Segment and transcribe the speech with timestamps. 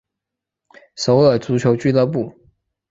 [0.95, 2.33] 首尔足球俱乐部。